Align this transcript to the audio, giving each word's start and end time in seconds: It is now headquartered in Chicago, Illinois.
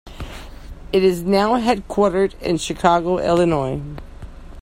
It 0.91 1.03
is 1.03 1.21
now 1.21 1.59
headquartered 1.61 2.33
in 2.41 2.57
Chicago, 2.57 3.19
Illinois. 3.19 3.83